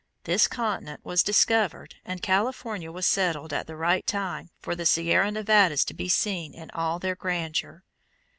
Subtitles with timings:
[0.23, 5.29] This continent was discovered and California was settled at the right time for the Sierra
[5.31, 7.83] Nevadas to be seen in all their grandeur.